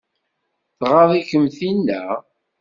[0.79, 2.03] Tɣaḍ-ikem tinna?